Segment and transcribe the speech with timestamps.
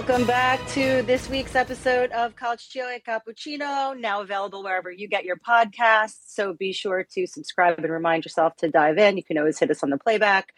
[0.00, 5.24] Welcome back to this week's episode of Calcio e Cappuccino, now available wherever you get
[5.24, 6.20] your podcasts.
[6.28, 9.18] So be sure to subscribe and remind yourself to dive in.
[9.18, 10.54] You can always hit us on the playback.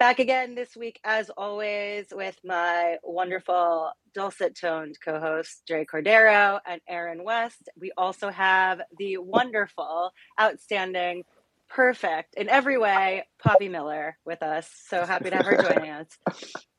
[0.00, 6.58] Back again this week, as always, with my wonderful dulcet toned co hosts, Dre Cordero
[6.66, 7.68] and Aaron West.
[7.78, 11.22] We also have the wonderful, outstanding,
[11.68, 14.68] perfect in every way, Poppy Miller with us.
[14.88, 16.08] So happy to have her joining us.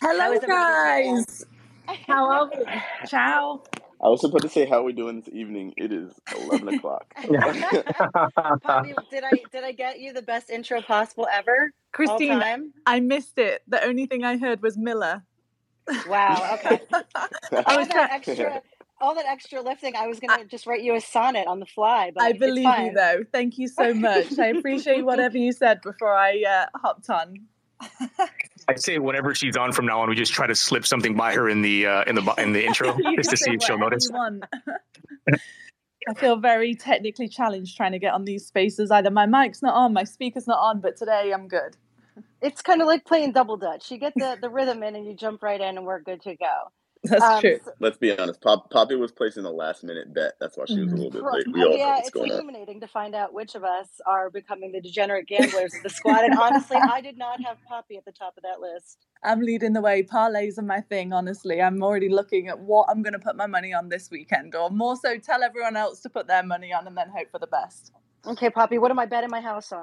[0.00, 1.14] How Hello, is everybody doing?
[1.14, 1.44] guys.
[2.06, 2.64] How are we?
[3.08, 3.62] Ciao.
[4.04, 5.72] I was supposed to say how are we doing this evening.
[5.78, 7.14] It is eleven o'clock.
[8.62, 11.50] Poppy, did I did I get you the best intro possible ever?
[11.52, 12.72] All Christine.
[12.84, 13.62] I missed it.
[13.68, 15.24] The only thing I heard was Miller.
[16.06, 16.58] Wow.
[16.58, 16.80] Okay.
[16.92, 18.62] I all was that extra,
[19.00, 19.96] all that extra lifting.
[19.96, 22.92] I was gonna just write you a sonnet on the fly, but I believe you,
[22.92, 23.24] though.
[23.32, 24.38] Thank you so much.
[24.38, 27.46] I appreciate whatever you said before I uh, hopped on.
[28.68, 31.34] I'd say whenever she's on from now on, we just try to slip something by
[31.34, 34.08] her in the uh, in the in the intro just to see if she'll notice.
[34.12, 34.40] you.
[36.08, 38.92] I feel very technically challenged trying to get on these spaces.
[38.92, 41.76] Either my mic's not on, my speaker's not on, but today I'm good.
[42.40, 43.90] It's kind of like playing double dutch.
[43.90, 46.36] You get the the rhythm in, and you jump right in, and we're good to
[46.36, 46.70] go.
[47.06, 47.58] That's Um, true.
[47.64, 48.40] so- Let's be honest.
[48.40, 50.34] Pop, Poppy was placing a last minute bet.
[50.40, 51.34] That's why she was a little bit Right.
[51.36, 51.46] late.
[51.52, 52.36] We all know yeah, what's it's going on.
[52.36, 56.24] illuminating to find out which of us are becoming the degenerate gamblers of the squad.
[56.24, 59.06] And honestly, I did not have Poppy at the top of that list.
[59.22, 60.02] I'm leading the way.
[60.02, 61.60] Parlays are my thing, honestly.
[61.62, 64.70] I'm already looking at what I'm going to put my money on this weekend, or
[64.70, 67.46] more so, tell everyone else to put their money on and then hope for the
[67.46, 67.92] best.
[68.26, 69.82] Okay, Poppy, what am I betting my house on?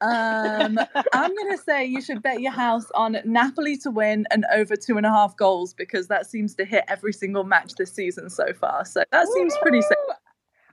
[0.00, 0.78] Um,
[1.12, 4.76] I'm going to say you should bet your house on Napoli to win and over
[4.76, 8.28] two and a half goals because that seems to hit every single match this season
[8.28, 8.84] so far.
[8.84, 9.96] So that seems pretty safe.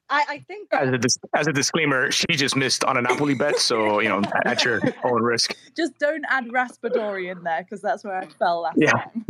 [0.09, 3.33] I, I think As a, dis- as a disclaimer, she just missed on a Napoli
[3.35, 5.55] bet, so you know at your own risk.
[5.75, 8.91] Just don't add Raspadori in there because that's where I fell last Yeah.
[8.91, 9.25] time.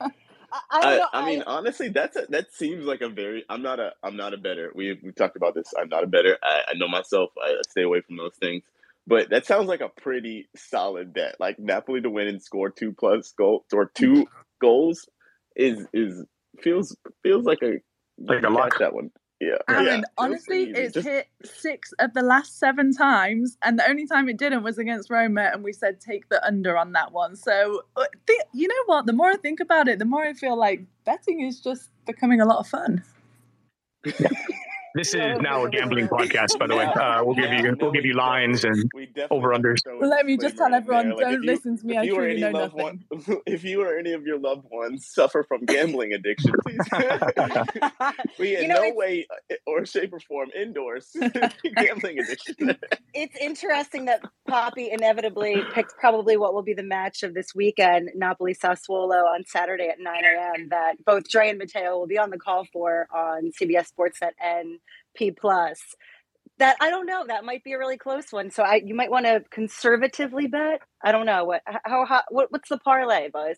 [0.50, 3.44] I, I, I, I mean, honestly, that's a, that seems like a very.
[3.48, 3.92] I'm not a.
[4.02, 4.70] I'm not a better.
[4.74, 5.72] We we talked about this.
[5.78, 6.38] I'm not a better.
[6.42, 7.30] I, I know myself.
[7.42, 8.62] I stay away from those things.
[9.08, 11.36] But that sounds like a pretty solid bet.
[11.40, 14.26] Like Napoli to win and score two plus goals or two
[14.60, 15.08] goals
[15.56, 16.24] is is
[16.62, 17.78] feels feels like a
[18.18, 18.78] Like a you lock.
[18.78, 19.10] That one.
[19.40, 19.56] Yeah.
[19.68, 20.00] Aaron, yeah.
[20.18, 24.36] Honestly, it's Just- hit six of the last seven times, and the only time it
[24.36, 27.36] didn't was against Roma, and we said take the under on that one.
[27.36, 29.06] So, uh, th- you know what?
[29.06, 32.40] The more I think about it, the more I feel like betting is just becoming
[32.40, 33.02] a lot of fun.
[34.98, 36.88] This is now a gambling podcast, by the way.
[36.98, 38.90] Uh, we'll give you we'll give you lines and
[39.30, 39.78] over-unders.
[40.00, 41.10] Let me just tell everyone.
[41.10, 41.96] Like, don't you- listen to me.
[41.96, 42.82] I truly know nothing.
[42.82, 43.04] one,
[43.46, 46.80] if you or any of your loved ones suffer from gambling addiction, please,
[48.38, 51.14] we in You know, no way uh, or shape or form endorse
[51.76, 52.76] gambling addiction.
[53.14, 58.10] it's interesting that Poppy inevitably picked probably what will be the match of this weekend,
[58.16, 60.68] Napoli Sassuolo on Saturday at 9 a.m.
[60.70, 64.80] That both Dre and Matteo will be on the call for on CBS Sportsnet and
[65.16, 65.78] P Plus.
[66.58, 67.24] That I don't know.
[67.26, 68.50] That might be a really close one.
[68.50, 70.80] So I, you might want to conservatively bet.
[71.04, 73.56] I don't know what how, how what, what's the parlay, Buzz?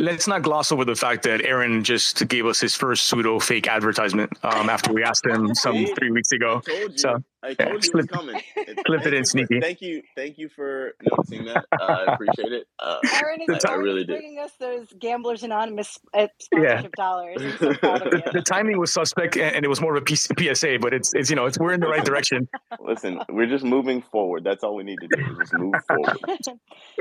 [0.00, 3.68] Let's not gloss over the fact that Aaron just gave us his first pseudo fake
[3.68, 6.60] advertisement um, after we asked him some three weeks I ago.
[6.60, 6.98] told you.
[6.98, 8.40] So, I told you it slip- was coming.
[8.86, 9.60] slip it in you for- sneaky.
[9.60, 10.02] Thank you.
[10.16, 11.64] Thank you for noticing that.
[11.72, 12.66] Uh, I appreciate it.
[12.78, 14.12] Uh, Aaron is, The I really is did.
[14.18, 17.40] bringing us those Gamblers Anonymous uh, sponsorship dollars.
[17.58, 20.78] So The, the timing was suspect, and and it was more of a PS- PSA,
[20.80, 22.48] but it's it's you know it's we're in the right direction.
[22.80, 24.44] Listen, we're just moving forward.
[24.44, 25.22] That's all we need to do.
[25.32, 26.16] Is just move forward.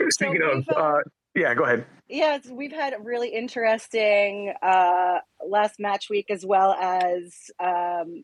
[0.10, 1.00] Speaking So of, we've, uh, uh,
[1.40, 1.86] yeah, go ahead.
[2.08, 8.24] Yes, we've had a really interesting uh, last match week as well as um,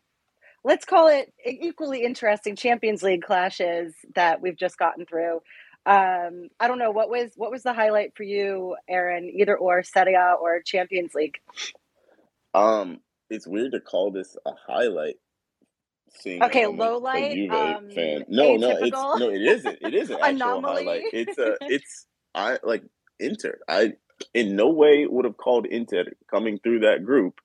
[0.64, 5.40] let's call it equally interesting Champions League clashes that we've just gotten through.
[5.86, 9.84] Um, I don't know what was what was the highlight for you, Aaron, either or
[9.84, 11.36] Serie A or Champions League.
[12.54, 15.14] Um, it's weird to call this a highlight
[16.10, 16.42] seeing.
[16.42, 17.32] Okay, I'm low a, light.
[17.32, 18.24] a Juve um, fan.
[18.28, 19.78] No, no, it's no, it isn't.
[19.80, 20.84] It isn't actual Anomaly.
[20.84, 21.02] highlight.
[21.12, 22.82] It's a, it's I like
[23.18, 23.58] Inter.
[23.68, 23.94] I
[24.34, 27.40] in no way would have called Inter coming through that group,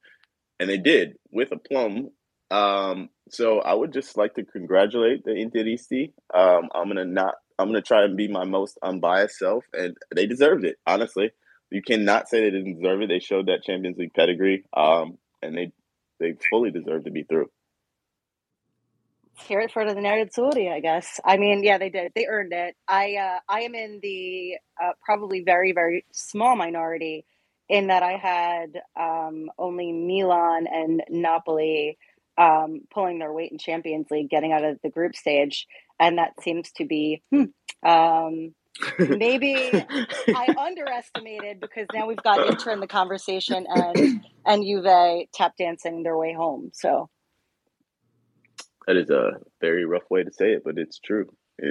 [0.60, 2.10] and they did with a plum.
[2.50, 6.14] Um, so I would just like to congratulate the Interisti.
[6.34, 7.36] Um, I'm gonna not.
[7.60, 10.78] I'm gonna try and be my most unbiased self, and they deserved it.
[10.86, 11.32] Honestly,
[11.70, 13.10] you cannot say they didn't deserve it.
[13.10, 15.72] They showed that Champions League pedigree, um, and they
[16.20, 17.50] they fully deserve to be through.
[19.50, 21.20] It for the Nerazzurri, I guess.
[21.26, 22.14] I mean, yeah, they did.
[22.16, 22.76] They earned it.
[22.88, 27.26] I uh, I am in the uh, probably very very small minority
[27.68, 31.98] in that I had um, only Milan and Napoli
[32.38, 35.68] um, pulling their weight in Champions League, getting out of the group stage,
[36.00, 37.46] and that seems to be hmm,
[37.88, 38.54] um,
[39.00, 39.86] maybe
[40.28, 46.04] I underestimated because now we've got Inter in the conversation and and Juve tap dancing
[46.04, 46.72] their way home.
[46.74, 47.10] So
[48.92, 51.30] That is a very rough way to say it, but it's true.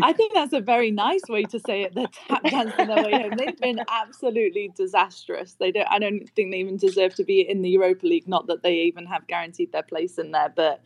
[0.00, 1.92] I think that's a very nice way to say it.
[1.92, 3.32] They're tap dancing their way home.
[3.36, 5.56] They've been absolutely disastrous.
[5.58, 5.88] They don't.
[5.90, 8.28] I don't think they even deserve to be in the Europa League.
[8.28, 10.84] Not that they even have guaranteed their place in there, but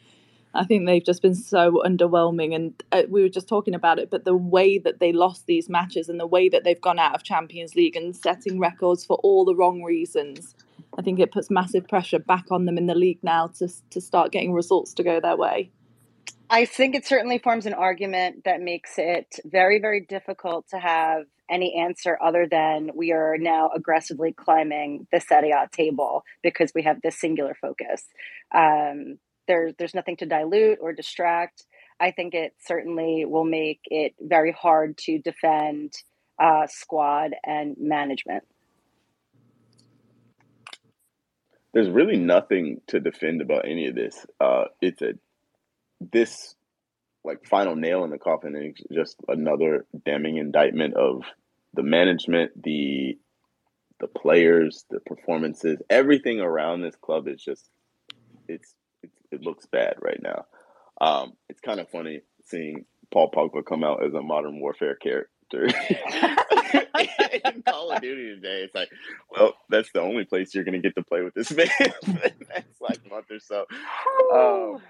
[0.54, 2.54] I think they've just been so underwhelming.
[2.54, 5.68] And uh, we were just talking about it, but the way that they lost these
[5.68, 9.18] matches and the way that they've gone out of Champions League and setting records for
[9.18, 10.54] all the wrong reasons,
[10.98, 14.00] I think it puts massive pressure back on them in the league now to to
[14.00, 15.70] start getting results to go their way.
[16.50, 21.24] I think it certainly forms an argument that makes it very, very difficult to have
[21.50, 26.82] any answer other than we are now aggressively climbing the Serie A table because we
[26.82, 28.04] have this singular focus.
[28.54, 31.64] Um, there, there's nothing to dilute or distract.
[32.00, 35.92] I think it certainly will make it very hard to defend
[36.40, 38.44] uh, squad and management.
[41.74, 44.24] There's really nothing to defend about any of this.
[44.40, 45.14] Uh, it's a
[46.00, 46.54] this
[47.24, 51.22] like final nail in the coffin and it's just another damning indictment of
[51.72, 53.18] the management, the
[54.00, 57.70] the players, the performances, everything around this club is just
[58.48, 60.46] it's, it's it looks bad right now.
[61.00, 65.30] Um, it's kind of funny seeing Paul Pogba come out as a modern warfare character
[67.44, 68.62] in Call of Duty today.
[68.64, 68.90] It's like,
[69.30, 71.68] well, that's the only place you're going to get to play with this man
[72.04, 73.66] for the next like month or so.
[74.34, 74.80] Um,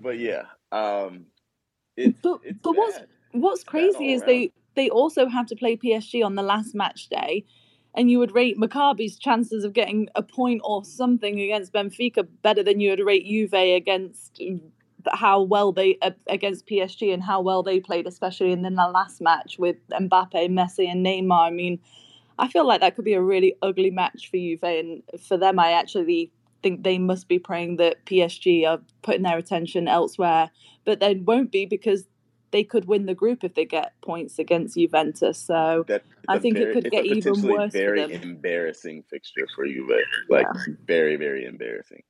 [0.00, 0.42] but yeah,
[0.72, 1.26] um,
[1.96, 2.98] it's But- it's but what's-.
[3.32, 4.28] What's crazy is around.
[4.28, 7.44] they they also have to play PSG on the last match day,
[7.94, 12.62] and you would rate Maccabi's chances of getting a point or something against Benfica better
[12.62, 14.40] than you would rate Juve against
[15.12, 19.20] how well they uh, against PSG and how well they played, especially in the last
[19.20, 21.48] match with Mbappe, Messi, and Neymar.
[21.48, 21.80] I mean,
[22.38, 25.58] I feel like that could be a really ugly match for Juve, and for them,
[25.58, 26.32] I actually
[26.62, 30.50] think they must be praying that PSG are putting their attention elsewhere,
[30.84, 32.04] but they won't be because
[32.50, 35.38] they could win the group if they get points against Juventus.
[35.38, 39.90] So That I think it could get even worse Very embarrassing fixture for Juve.
[40.28, 40.46] Like
[40.86, 42.02] very, very embarrassing.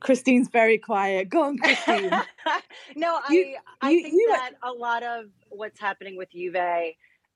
[0.00, 1.28] Christine's very quiet.
[1.28, 2.10] Go on, Christine.
[2.96, 6.56] no, You- I I you- think you- that a lot of what's happening with Juve,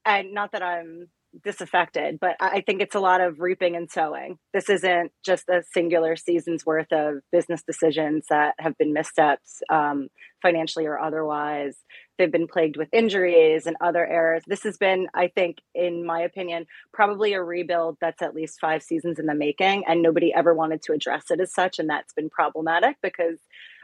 [0.04, 1.08] and not that I'm
[1.42, 4.38] disaffected, but I think it's a lot of reaping and sowing.
[4.52, 10.08] This isn't just a singular season's worth of business decisions that have been missteps, um,
[10.42, 11.76] financially or otherwise.
[12.18, 14.42] They've been plagued with injuries and other errors.
[14.46, 18.82] This has been, I think, in my opinion, probably a rebuild that's at least five
[18.82, 22.12] seasons in the making, and nobody ever wanted to address it as such, and that's
[22.12, 23.38] been problematic because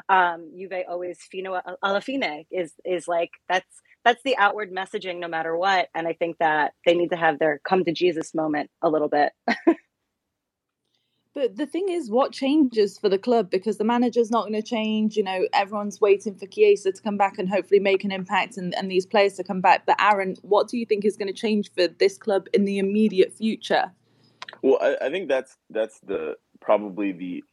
[0.09, 5.29] um, Juve always fino alla fine is is like that's that's the outward messaging no
[5.29, 8.71] matter what, and I think that they need to have their come to Jesus moment
[8.83, 9.33] a little bit.
[11.39, 13.49] But the thing is, what changes for the club?
[13.49, 15.17] Because the manager's not going to change.
[15.17, 18.75] You know, everyone's waiting for Chiesa to come back and hopefully make an impact and,
[18.75, 19.87] and these players to come back.
[19.87, 22.81] But Aaron, what do you think is going to change for this club in the
[22.81, 23.93] immediate future?
[24.63, 27.45] Well, I, I think that's that's the probably the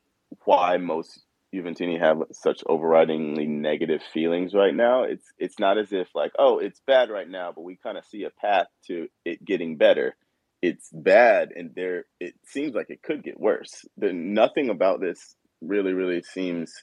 [0.45, 1.23] why most
[1.55, 5.03] Juventini have such overridingly negative feelings right now.
[5.03, 8.05] It's it's not as if like, oh, it's bad right now, but we kind of
[8.05, 10.15] see a path to it getting better.
[10.61, 13.85] It's bad, and there it seems like it could get worse.
[13.97, 16.73] There, nothing about this really, really seems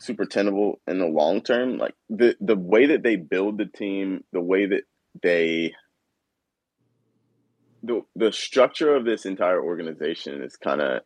[0.00, 1.78] super tenable in the long term.
[1.78, 4.82] Like the the way that they build the team, the way that
[5.22, 5.74] they
[7.82, 11.02] the the structure of this entire organization is kind of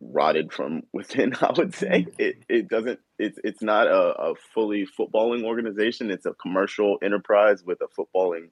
[0.00, 1.34] rotted from within.
[1.40, 6.10] I would say it it doesn't it's it's not a, a fully footballing organization.
[6.10, 8.50] It's a commercial enterprise with a footballing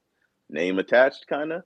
[0.49, 1.63] name attached, kind of.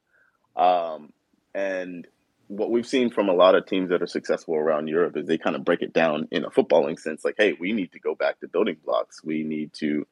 [0.57, 1.13] Um,
[1.55, 2.07] and
[2.49, 5.39] what we've seen from a lot of teams that are successful around Europe is they
[5.39, 7.25] kind of break it down in a footballing sense.
[7.25, 9.23] Like, hey, we need to go back to building blocks.
[9.23, 10.07] We need to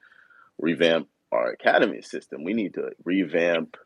[0.59, 2.45] revamp our academy system.
[2.45, 3.77] We need to revamp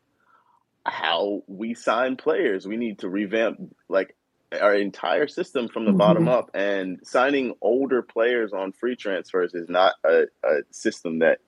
[0.84, 2.66] how we sign players.
[2.66, 4.16] We need to revamp like
[4.60, 5.98] our entire system from the mm-hmm.
[5.98, 6.50] bottom up.
[6.54, 11.38] And signing older players on free transfers is not a, a system that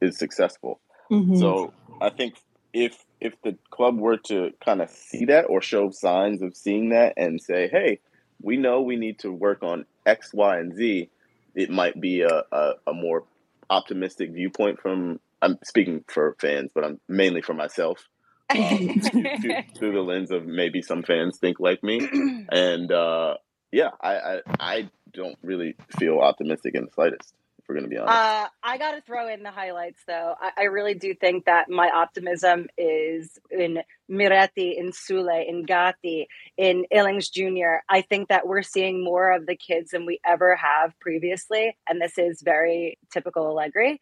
[0.00, 0.80] is successful.
[1.10, 1.36] Mm-hmm.
[1.36, 2.34] So I think
[2.72, 6.90] if if the club were to kind of see that or show signs of seeing
[6.90, 8.00] that and say, hey,
[8.40, 11.10] we know we need to work on X, Y, and Z,
[11.54, 13.24] it might be a, a, a more
[13.68, 18.06] optimistic viewpoint from I'm speaking for fans, but I'm mainly for myself.
[18.50, 22.00] Through, through, the lens of maybe some fans think like me,
[22.50, 23.34] and uh,
[23.72, 27.34] yeah, I, I, I don't really feel optimistic in the slightest.
[27.58, 30.34] If we're going to be honest, uh, I got to throw in the highlights though.
[30.40, 33.78] I, I, really do think that my optimism is in
[34.10, 36.26] Miretti, in Soulé, in Gatti,
[36.56, 37.82] in Illings Jr.
[37.88, 42.00] I think that we're seeing more of the kids than we ever have previously, and
[42.00, 44.00] this is very typical Allegri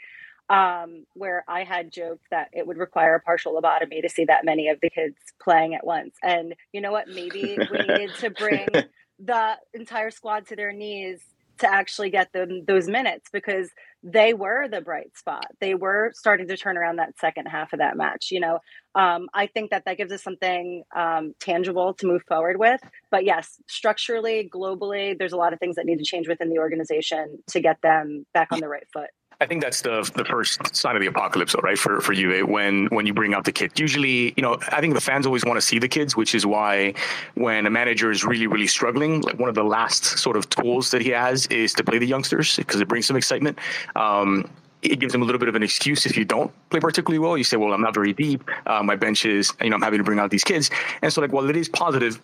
[0.48, 4.44] um, where I had joked that it would require a partial lobotomy to see that
[4.44, 6.14] many of the kids playing at once.
[6.22, 7.08] And you know what?
[7.08, 8.68] Maybe we needed to bring
[9.18, 11.20] the entire squad to their knees
[11.58, 13.68] to actually get them those minutes because
[14.02, 15.46] they were the bright spot.
[15.60, 18.28] They were starting to turn around that second half of that match.
[18.30, 18.58] You know,
[18.94, 22.80] um, I think that that gives us something um, tangible to move forward with.
[23.10, 26.58] But yes, structurally, globally, there's a lot of things that need to change within the
[26.58, 29.10] organization to get them back on the right foot.
[29.40, 31.78] I think that's the the first sign of the apocalypse, right?
[31.78, 33.78] For for you, when when you bring out the kids.
[33.78, 36.44] Usually, you know, I think the fans always want to see the kids, which is
[36.44, 36.94] why
[37.34, 40.90] when a manager is really really struggling, like one of the last sort of tools
[40.90, 43.58] that he has is to play the youngsters because it brings some excitement.
[43.94, 44.50] Um,
[44.82, 47.38] it gives them a little bit of an excuse if you don't play particularly well.
[47.38, 48.42] You say, "Well, I'm not very deep.
[48.66, 50.68] Uh, my bench is, you know, I'm having to bring out these kids,"
[51.02, 52.20] and so like, while it is positive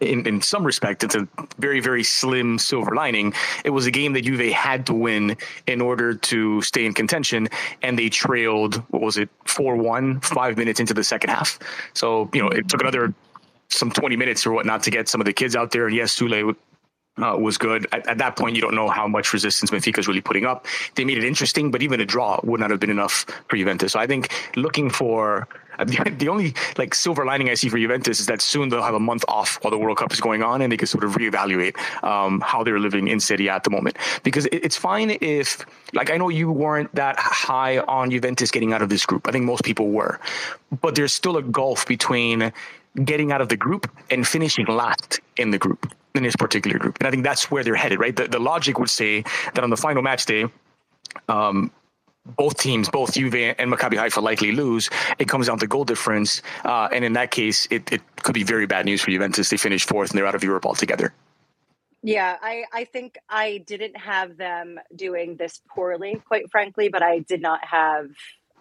[0.00, 1.28] in, in some respect, it's a
[1.58, 3.34] very, very slim silver lining.
[3.64, 7.48] It was a game that Juve had to win in order to stay in contention,
[7.82, 11.58] and they trailed, what was it, 4 1, five minutes into the second half.
[11.94, 13.14] So, you know, it took another
[13.68, 15.86] some 20 minutes or whatnot to get some of the kids out there.
[15.86, 16.54] And yes, Soulé
[17.18, 17.86] uh, was good.
[17.92, 20.66] At, at, that point, you don't know how much resistance Benfica is really putting up.
[20.94, 23.92] They made it interesting, but even a draw would not have been enough for Juventus.
[23.92, 25.46] So I think looking for
[26.18, 29.00] the, only like silver lining I see for Juventus is that soon they'll have a
[29.00, 31.76] month off while the World Cup is going on, and they can sort of reevaluate
[32.04, 33.96] um, how they're living in Serie A at the moment.
[34.22, 38.72] Because it, it's fine if, like, I know you weren't that high on Juventus getting
[38.72, 39.26] out of this group.
[39.28, 40.20] I think most people were,
[40.80, 42.52] but there's still a gulf between
[43.04, 46.98] getting out of the group and finishing last in the group in this particular group.
[46.98, 48.14] And I think that's where they're headed, right?
[48.14, 49.22] The, the logic would say
[49.54, 50.46] that on the final match day,
[51.28, 51.70] um,
[52.36, 54.90] both teams, both Juve and Maccabi Haifa likely lose.
[55.18, 56.42] It comes down to goal difference.
[56.64, 59.48] Uh, and in that case, it, it could be very bad news for Juventus.
[59.48, 61.12] They finish fourth and they're out of Europe altogether.
[62.02, 67.18] Yeah, I, I think I didn't have them doing this poorly, quite frankly, but I
[67.18, 68.08] did not have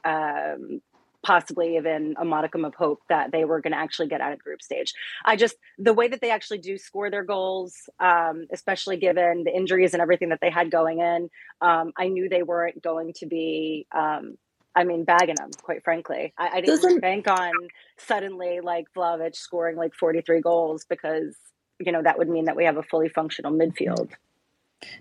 [0.03, 0.81] um,
[1.23, 4.39] possibly even a modicum of hope that they were going to actually get out of
[4.39, 4.93] group stage.
[5.25, 9.55] I just the way that they actually do score their goals, um, especially given the
[9.55, 11.29] injuries and everything that they had going in,
[11.61, 13.87] um, I knew they weren't going to be.
[13.91, 14.37] Um,
[14.75, 16.31] I mean, bagging them, quite frankly.
[16.37, 16.99] I, I didn't Doesn't...
[17.01, 17.51] bank on
[17.97, 21.35] suddenly like Vlahovic scoring like 43 goals because,
[21.79, 24.11] you know, that would mean that we have a fully functional midfield.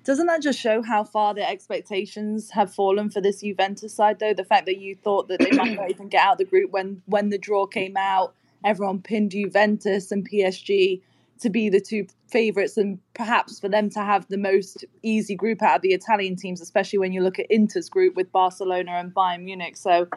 [0.04, 4.34] Doesn't that just show how far the expectations have fallen for this Juventus side, though?
[4.34, 6.70] The fact that you thought that they might not even get out of the group
[6.70, 11.00] when when the draw came out, everyone pinned Juventus and PSG
[11.40, 15.62] to be the two favourites, and perhaps for them to have the most easy group
[15.62, 19.14] out of the Italian teams, especially when you look at Inter's group with Barcelona and
[19.14, 19.76] Bayern Munich.
[19.76, 20.08] So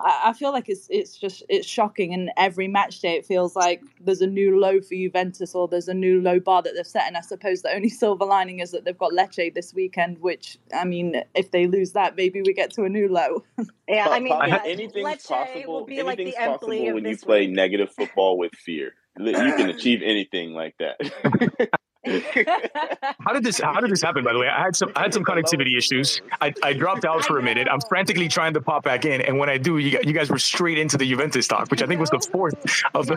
[0.00, 2.12] I, feel like it's it's just it's shocking.
[2.12, 5.88] And every match day, it feels like there's a new low for Juventus, or there's
[5.88, 7.06] a new low bar that they've set.
[7.06, 10.18] And I suppose the only silver lining is that they've got Lecce this weekend.
[10.18, 13.44] Which I mean, if they lose that, maybe we get to a new low.
[13.88, 15.86] yeah, I mean, yeah, anything's Lecce possible.
[15.90, 17.50] Anything's like possible when you play week.
[17.50, 18.94] negative football with fear.
[19.18, 21.70] You can achieve anything like that.
[23.20, 24.48] how did this how did this happen by the way?
[24.48, 26.20] I had some i had some connectivity issues.
[26.40, 27.68] I, I dropped out for a minute.
[27.70, 30.38] I'm frantically trying to pop back in and when i do you, you guys were
[30.38, 32.54] straight into the juventus talk which i think was the fourth
[32.94, 33.16] of the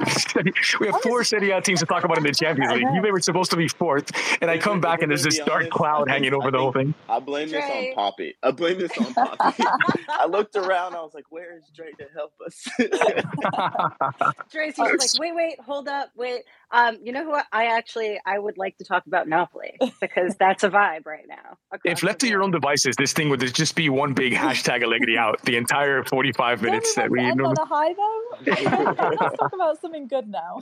[0.80, 2.88] we have four Serie A teams to talk about in the champions league.
[2.94, 6.10] You were supposed to be fourth and i come back and there's this dark cloud
[6.10, 6.94] hanging over the whole thing.
[7.08, 8.36] I blame this on poppy.
[8.42, 9.64] I blame this on poppy.
[10.10, 10.96] I looked around.
[10.96, 12.68] I was like where is Dre to help us?
[14.52, 16.42] Dre's like wait wait hold up wait.
[16.72, 20.64] Um, you know who I actually I would like to talk about Napoli because that's
[20.64, 21.58] a vibe right now.
[21.86, 25.18] If left to your own devices, this thing would just be one big hashtag Allegri
[25.18, 27.20] out the entire forty-five minutes that we.
[27.20, 28.24] End on a high though.
[28.46, 30.62] Let's talk about something good now.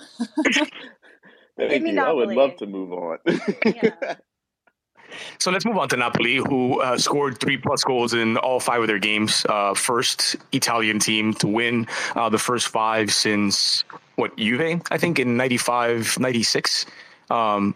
[1.58, 2.00] Thank you.
[2.00, 3.18] I would love to move on.
[3.66, 4.16] yeah.
[5.40, 8.82] So let's move on to Napoli, who uh, scored three plus goals in all five
[8.82, 9.46] of their games.
[9.48, 13.84] Uh, first Italian team to win uh, the first five since
[14.16, 16.86] what Juve, I think, in 95, 96.
[17.30, 17.76] Um,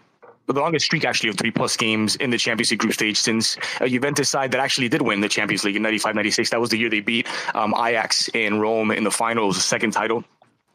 [0.52, 3.56] the longest streak actually of three plus games in the Champions League group stage since
[3.80, 6.50] a Juventus side that actually did win the Champions League in 95 96.
[6.50, 9.92] That was the year they beat um, Ajax in Rome in the finals, the second
[9.92, 10.24] title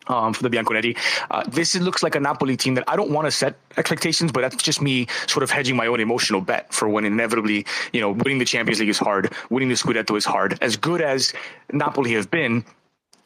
[0.08, 0.98] um, for the Bianconeri.
[1.32, 4.42] Uh, this looks like a Napoli team that I don't want to set expectations, but
[4.42, 8.12] that's just me sort of hedging my own emotional bet for when inevitably, you know,
[8.12, 10.58] winning the Champions League is hard, winning the Scudetto is hard.
[10.62, 11.34] As good as
[11.72, 12.66] Napoli have been,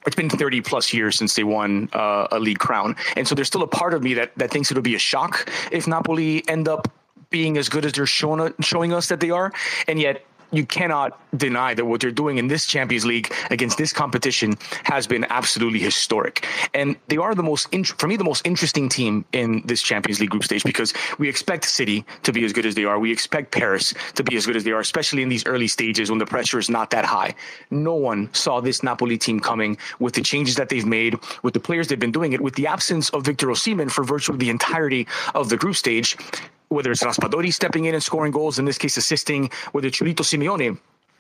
[0.06, 2.96] it's been 30 plus years since they won uh, a league crown.
[3.16, 5.50] And so there's still a part of me that, that thinks it'll be a shock
[5.72, 6.92] if Napoli end up
[7.30, 9.52] being as good as they're showing, showing us that they are.
[9.88, 13.94] And yet you cannot deny that what they're doing in this Champions League against this
[13.94, 14.54] competition
[14.84, 16.46] has been absolutely historic.
[16.74, 20.30] And they are the most, for me, the most interesting team in this Champions League
[20.30, 23.00] group stage because we expect City to be as good as they are.
[23.00, 26.10] We expect Paris to be as good as they are, especially in these early stages
[26.10, 27.34] when the pressure is not that high.
[27.70, 31.60] No one saw this Napoli team coming with the changes that they've made, with the
[31.60, 35.08] players they've been doing it, with the absence of Victor Osimhen for virtually the entirety
[35.34, 36.18] of the group stage
[36.72, 40.80] whether it's Raspadori stepping in and scoring goals, in this case assisting, whether Cholito Simeone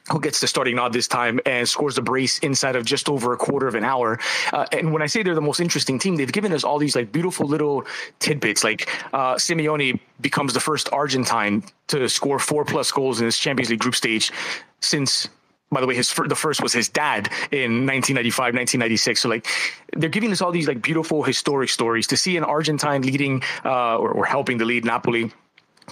[0.09, 3.33] who gets the starting nod this time and scores the brace inside of just over
[3.33, 4.19] a quarter of an hour.
[4.51, 6.95] Uh, and when I say they're the most interesting team, they've given us all these
[6.95, 7.85] like beautiful little
[8.19, 8.63] tidbits.
[8.63, 13.69] Like uh, Simeone becomes the first Argentine to score four plus goals in this Champions
[13.69, 14.31] League group stage
[14.79, 15.29] since
[15.71, 19.21] by the way, his the first was his dad in 1995, 1996.
[19.21, 19.47] So like,
[19.93, 23.97] they're giving us all these like beautiful historic stories to see an Argentine leading uh,
[23.97, 25.31] or, or helping to lead Napoli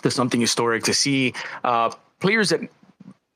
[0.02, 0.84] to something historic.
[0.84, 1.34] To see
[1.64, 2.62] uh, players that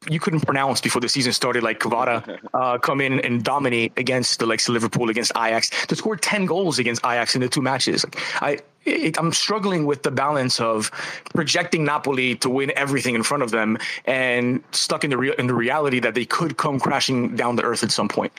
[0.09, 4.39] you couldn't pronounce before the season started, like Kvara, uh, come in and dominate against
[4.39, 7.61] the likes of Liverpool, against Ajax, to score 10 goals against Ajax in the two
[7.61, 8.03] matches.
[8.03, 10.91] Like, I, it, I'm struggling with the balance of
[11.33, 15.47] projecting Napoli to win everything in front of them and stuck in the real in
[15.47, 18.33] the reality that they could come crashing down the earth at some point.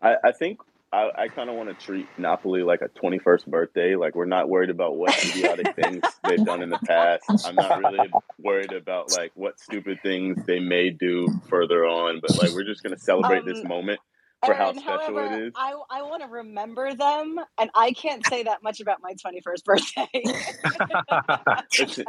[0.00, 0.60] I, I think
[0.92, 3.96] I, I kind of want to treat Napoli like a 21st birthday.
[3.96, 7.24] Like we're not worried about what idiotic things they've done in the past.
[7.46, 12.36] I'm not really worried about like what stupid things they may do further on, but
[12.36, 14.00] like we're just gonna celebrate um, this moment
[14.44, 15.52] for how special however, it is.
[15.56, 19.64] I, I want to remember them, and I can't say that much about my 21st
[19.64, 20.08] birthday.
[21.72, 22.00] it's,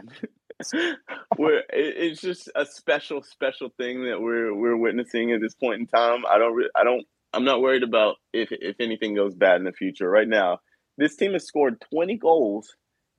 [1.37, 5.87] we're, it's just a special, special thing that we're we're witnessing at this point in
[5.87, 6.23] time.
[6.29, 9.71] I don't, I don't, I'm not worried about if if anything goes bad in the
[9.71, 10.09] future.
[10.09, 10.59] Right now,
[10.97, 12.67] this team has scored 20 goals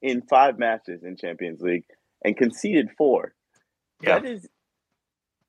[0.02, 1.84] in five matches in Champions League
[2.24, 3.34] and conceded four.
[4.02, 4.18] Yeah.
[4.18, 4.48] That is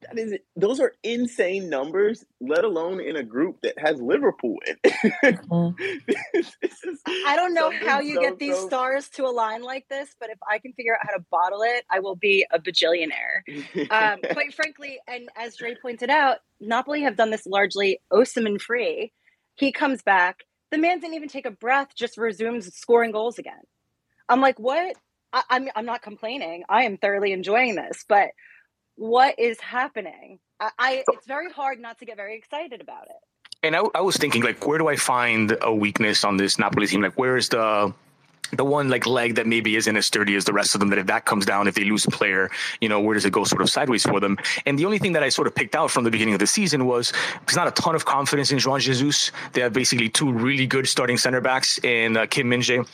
[0.02, 4.76] that is those are insane numbers, let alone in a group that has Liverpool in
[4.84, 5.40] it.
[5.50, 7.02] mm-hmm.
[7.28, 8.68] I don't know how you so, get these so...
[8.68, 11.86] stars to align like this, but if I can figure out how to bottle it,
[11.90, 13.90] I will be a bajillionaire.
[13.92, 19.12] um, quite frankly, and as Dre pointed out, Napoli have done this largely Osimhen free.
[19.56, 20.44] He comes back.
[20.72, 23.62] The man didn't even take a breath, just resumes scoring goals again.
[24.28, 24.96] I'm like, what?
[25.32, 26.64] I, I'm I'm not complaining.
[26.70, 28.30] I am thoroughly enjoying this, but
[28.96, 30.40] what is happening?
[30.60, 33.16] I, I it's very hard not to get very excited about it.
[33.64, 36.88] And I, I was thinking, like, where do I find a weakness on this Napoli
[36.88, 37.02] team?
[37.02, 37.94] Like, where is the
[38.54, 41.00] the one like leg that maybe isn't as sturdy as the rest of them that
[41.00, 43.44] if that comes down if they lose a player you know where does it go
[43.44, 45.90] sort of sideways for them and the only thing that i sort of picked out
[45.90, 47.12] from the beginning of the season was
[47.46, 50.88] there's not a ton of confidence in Juan Jesus they have basically two really good
[50.88, 52.88] starting center backs in uh, Kim Min-jae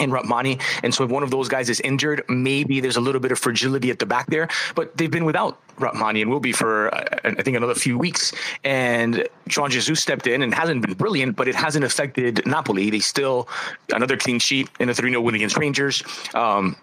[0.00, 0.60] and Rrahmani.
[0.82, 3.38] And so if one of those guys is injured, maybe there's a little bit of
[3.38, 4.48] fragility at the back there.
[4.74, 8.32] But they've been without Rrahmani and will be for, uh, I think, another few weeks.
[8.64, 12.90] And Juan Jesus stepped in and hasn't been brilliant, but it hasn't affected Napoli.
[12.90, 13.48] They still,
[13.92, 16.02] another clean sheet in a 3 0 win against Rangers.
[16.34, 16.76] Um,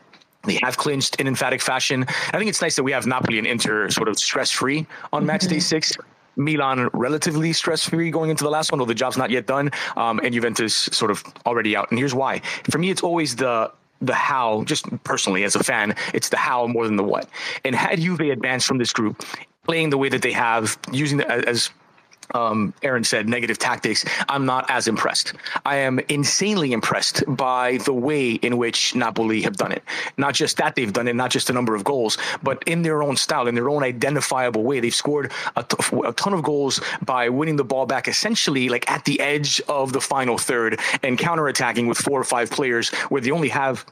[0.43, 2.05] they have clinched in emphatic fashion.
[2.07, 5.25] I think it's nice that we have Napoli and Inter sort of stress free on
[5.25, 5.91] match day six.
[6.37, 9.71] Milan relatively stress free going into the last one, though the job's not yet done,
[9.95, 11.89] um, and Juventus sort of already out.
[11.89, 12.41] And here's why.
[12.69, 16.67] For me, it's always the the how, just personally as a fan, it's the how
[16.67, 17.27] more than the what.
[17.65, 19.25] And had Juve advanced from this group,
[19.63, 21.71] playing the way that they have, using the, as
[22.33, 25.33] um, Aaron said, negative tactics, I'm not as impressed.
[25.65, 29.83] I am insanely impressed by the way in which Napoli have done it.
[30.17, 33.03] Not just that they've done it, not just a number of goals, but in their
[33.03, 34.79] own style, in their own identifiable way.
[34.79, 38.89] They've scored a, t- a ton of goals by winning the ball back essentially like
[38.91, 43.21] at the edge of the final third and counterattacking with four or five players where
[43.21, 43.85] they only have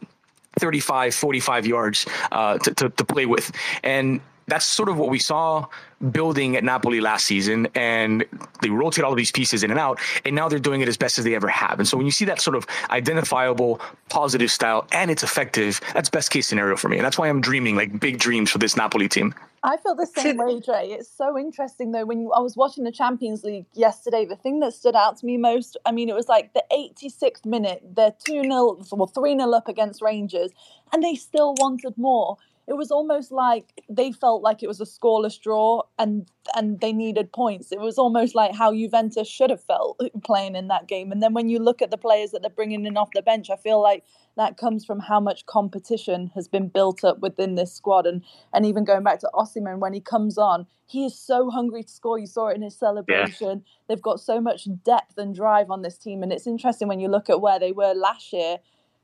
[0.59, 3.51] 35, 45 yards uh, to, to, to play with.
[3.83, 5.65] And that's sort of what we saw
[6.11, 8.25] building at Napoli last season and
[8.61, 10.97] they rotate all of these pieces in and out and now they're doing it as
[10.97, 11.79] best as they ever have.
[11.79, 16.09] And so when you see that sort of identifiable positive style and it's effective, that's
[16.09, 16.97] best case scenario for me.
[16.97, 19.33] And that's why I'm dreaming like big dreams for this Napoli team.
[19.63, 20.89] I feel the same way, Dre.
[20.89, 22.05] It's so interesting though.
[22.05, 25.37] When I was watching the Champions League yesterday, the thing that stood out to me
[25.37, 29.51] most, I mean, it was like the 86th minute, they're 2 0, well, 3 0
[29.53, 30.51] up against Rangers,
[30.93, 34.85] and they still wanted more it was almost like they felt like it was a
[34.85, 37.71] scoreless draw and and they needed points.
[37.71, 41.11] It was almost like how Juventus should have felt playing in that game.
[41.11, 43.49] And then when you look at the players that they're bringing in off the bench,
[43.49, 44.03] I feel like
[44.37, 48.07] that comes from how much competition has been built up within this squad.
[48.07, 51.83] And and even going back to Osimhen, when he comes on, he is so hungry
[51.83, 52.17] to score.
[52.17, 53.63] You saw it in his celebration.
[53.63, 53.71] Yeah.
[53.87, 56.23] They've got so much depth and drive on this team.
[56.23, 58.57] And it's interesting when you look at where they were last year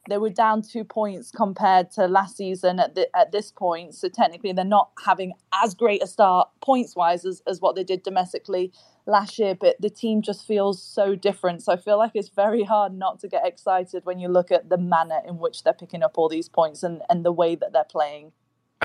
[0.09, 3.93] they were down two points compared to last season at the, at this point.
[3.93, 7.83] So technically, they're not having as great a start points wise as, as what they
[7.83, 8.71] did domestically
[9.05, 9.53] last year.
[9.53, 11.61] But the team just feels so different.
[11.61, 14.69] So I feel like it's very hard not to get excited when you look at
[14.69, 17.71] the manner in which they're picking up all these points and, and the way that
[17.71, 18.31] they're playing.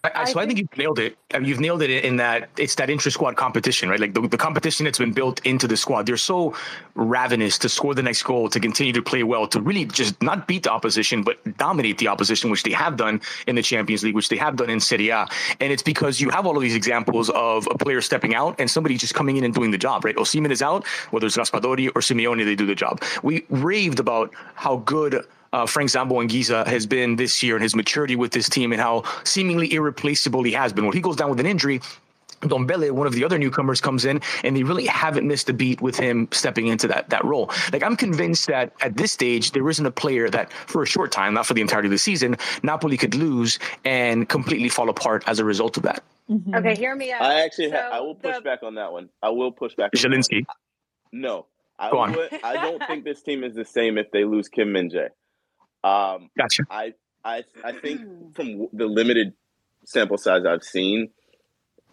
[0.05, 1.17] I, I, so I think, you've nailed it.
[1.33, 3.99] I mean, you've nailed it in that it's that intra squad competition, right?
[3.99, 6.07] Like the, the competition that's been built into the squad.
[6.07, 6.55] They're so
[6.95, 10.47] ravenous to score the next goal, to continue to play well, to really just not
[10.47, 14.15] beat the opposition, but dominate the opposition, which they have done in the Champions League,
[14.15, 15.27] which they have done in Serie A.
[15.61, 18.71] And it's because you have all of these examples of a player stepping out and
[18.71, 20.17] somebody just coming in and doing the job, right?
[20.17, 23.03] Osimhen is out, whether it's Raspadori or Simeone, they do the job.
[23.23, 27.75] We raved about how good uh, Frank Zambo Anguissa has been this year and his
[27.75, 30.85] maturity with this team and how seemingly irreplaceable he has been.
[30.85, 31.81] When he goes down with an injury,
[32.41, 35.81] Ndombele, one of the other newcomers, comes in, and they really haven't missed a beat
[35.81, 37.51] with him stepping into that that role.
[37.73, 41.13] Like I'm convinced that at this stage there isn't a player that, for a short
[41.13, 45.25] time, not for the entirety of the season, Napoli could lose and completely fall apart
[45.27, 46.03] as a result of that.
[46.29, 46.57] Mm-hmm.
[46.57, 47.23] Okay, hear me out.
[47.23, 48.43] I actually, so I will push the...
[48.43, 49.09] back on that one.
[49.23, 49.93] I will push back.
[49.93, 50.45] Zielinski.
[51.13, 51.47] No,
[51.79, 52.13] I, Go on.
[52.13, 55.09] Would, I don't think this team is the same if they lose Kim Min-jae.
[55.87, 56.65] Um, gotcha.
[56.71, 56.95] I,
[57.25, 59.35] I, I think from the limited
[59.85, 61.11] sample size I've seen,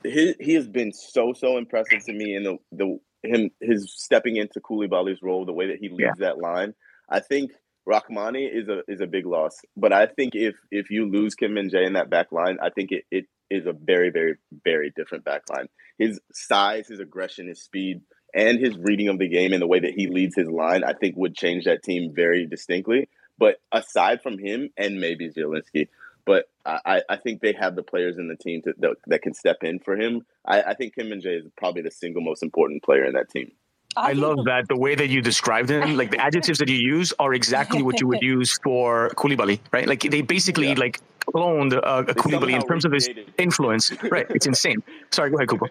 [0.03, 4.35] he, he has been so so impressive to me in the the him his stepping
[4.35, 6.27] into Koulibaly's role, the way that he leads yeah.
[6.27, 6.73] that line.
[7.09, 7.51] I think
[7.87, 11.53] Rrahmani is a is a big loss, but I think if if you lose Kim
[11.53, 15.23] Min-jae in that back line, I think it, it is a very very very different
[15.23, 15.67] back line.
[15.97, 18.01] His size, his aggression, his speed,
[18.33, 20.93] and his reading of the game and the way that he leads his line, I
[20.93, 23.07] think would change that team very distinctly.
[23.43, 25.89] But aside from him and maybe Zielinski,
[26.25, 29.33] but I, I think they have the players in the team to, that, that can
[29.33, 30.25] step in for him.
[30.45, 33.51] I, I think Kim Min-jae is probably the single most important player in that team.
[33.97, 36.77] I, I love that the way that you described him, like the adjectives that you
[36.77, 39.89] use are exactly what you would use for Koulibaly, right?
[39.89, 40.75] Like they basically yeah.
[40.79, 43.91] like cloned uh, a Koulibaly in terms of his influence.
[44.03, 44.81] right, it's insane.
[45.11, 45.67] Sorry, go ahead, Cupo.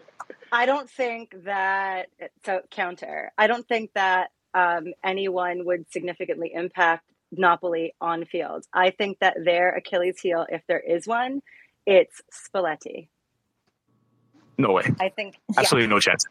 [0.53, 2.11] I don't think that
[2.45, 3.33] so counter.
[3.39, 8.67] I don't think that um, anyone would significantly impact Napoli on field.
[8.73, 11.43] I think that their Achilles heel, if there is one,
[11.87, 13.09] it's Spalletti.
[14.59, 14.85] No way.
[15.01, 16.25] I think absolutely no chance.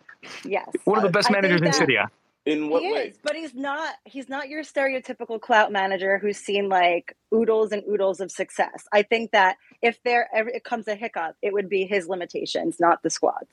[0.46, 1.98] Yes, one of the best managers in Serie
[2.46, 3.08] In what he way?
[3.10, 3.96] Is, but he's not.
[4.06, 8.88] He's not your stereotypical clout manager who's seen like oodles and oodles of success.
[8.94, 12.80] I think that if there ever it comes a hiccup, it would be his limitations,
[12.80, 13.50] not the squad's.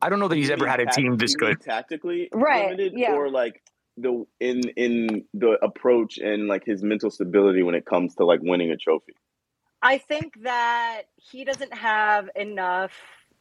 [0.00, 1.60] I don't know that he's ever had a team this good.
[1.60, 2.70] Tactically, right?
[2.70, 3.12] Limited, yeah.
[3.12, 3.62] Or like
[3.96, 8.40] the in in the approach and like his mental stability when it comes to like
[8.42, 9.14] winning a trophy?
[9.82, 12.92] I think that he doesn't have enough.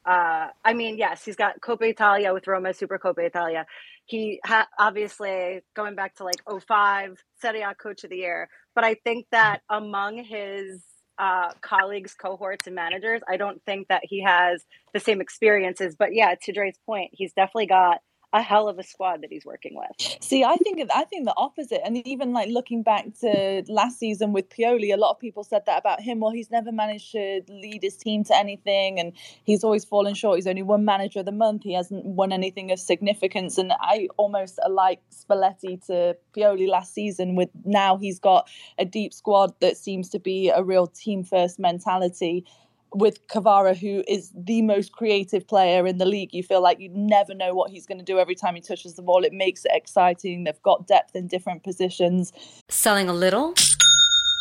[0.04, 3.68] Uh, I mean, yes, he's got Coppa Italia with Roma, Super Coppa Italia.
[4.06, 8.50] He ha- obviously going back to like 05, Serie A Coach of the Year.
[8.74, 10.82] But I think that among his
[11.20, 15.96] uh, colleagues, cohorts, and managers, I don't think that he has the same experiences.
[15.96, 18.00] But yeah, to Dre's point, he's definitely got
[18.34, 20.18] a hell of a squad that he's working with.
[20.22, 21.82] See, I think I think the opposite.
[21.84, 25.64] And even like looking back to last season with Pioli, a lot of people said
[25.66, 26.20] that about him.
[26.20, 29.14] Well, he's never managed to lead his team to anything, and
[29.44, 30.38] he's always fallen short.
[30.38, 31.64] He's only won manager of the month.
[31.64, 33.58] He hasn't won anything of significance.
[33.58, 37.36] And I almost like Spalletti to Pioli last season.
[37.36, 41.60] With now he's got a deep squad that seems to be a real team first
[41.60, 42.46] mentality
[42.94, 46.90] with Kvara, who is the most creative player in the league, you feel like you
[46.94, 49.24] never know what he's going to do every time he touches the ball.
[49.24, 50.44] It makes it exciting.
[50.44, 52.34] They've got depth in different positions.
[52.70, 53.54] Selling a little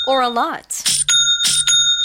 [0.06, 0.89] or a lot?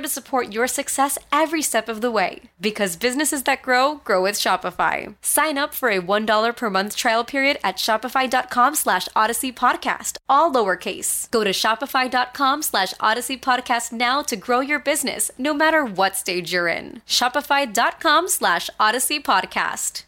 [0.00, 2.42] to support your success every step of the way.
[2.60, 5.14] Because businesses that grow, grow with Shopify.
[5.22, 10.52] Sign up for a $1 per month trial period at shopify.com slash odyssey podcast, all
[10.52, 11.30] lowercase.
[11.30, 16.52] Go to shopify.com slash odyssey podcast now to grow your business, no matter what stage
[16.52, 17.02] you're in.
[17.06, 20.04] Shopify.com slash odyssey podcast.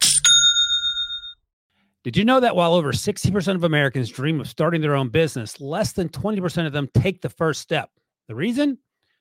[2.03, 5.61] Did you know that while over 60% of Americans dream of starting their own business,
[5.61, 7.91] less than 20% of them take the first step?
[8.27, 8.79] The reason?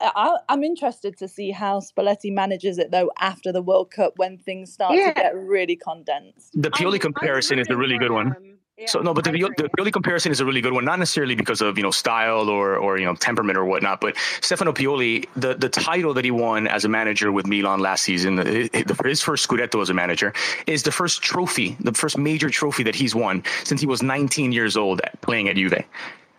[0.00, 4.38] I, am interested to see how Spalletti manages it though after the World Cup when
[4.38, 5.12] things start Yeah.
[5.12, 6.50] to get really condensed.
[6.54, 8.28] The Pioli I'm- comparison I'm is a really good one.
[8.28, 8.54] him.
[8.80, 11.00] Yeah, So no, but the, Pioli- the Pioli comparison is a really good one, not
[11.00, 14.72] necessarily because of you know style or or you know temperament or whatnot, but Stefano
[14.72, 18.70] Pioli, the the title that he won as a manager with Milan last season, the-
[19.04, 20.32] his first Scudetto as a manager,
[20.68, 24.52] is the first trophy, the first major trophy that he's won since he was 19
[24.52, 25.82] years old playing at Juve.